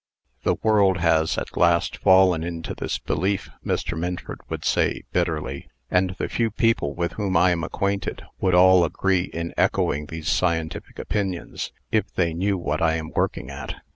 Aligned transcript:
"The 0.41 0.55
world 0.63 0.97
has 0.97 1.37
at 1.37 1.55
last 1.55 1.97
fallen 1.97 2.43
into 2.43 2.73
this 2.73 2.97
belief," 2.97 3.51
Mr. 3.63 3.95
Minford 3.95 4.39
would 4.49 4.65
say, 4.65 5.03
bitterly, 5.11 5.69
"and 5.91 6.15
the 6.17 6.27
few 6.27 6.49
people 6.49 6.95
with 6.95 7.11
whom 7.11 7.37
I 7.37 7.51
am 7.51 7.63
acquainted 7.63 8.23
would 8.39 8.55
all 8.55 8.83
agree 8.83 9.25
in 9.31 9.53
echoing 9.57 10.07
these 10.07 10.27
scientific 10.27 10.97
opinions, 10.97 11.71
if 11.91 12.11
they 12.15 12.33
knew 12.33 12.57
what 12.57 12.81
I 12.81 12.95
am 12.95 13.11
working 13.11 13.51
at. 13.51 13.75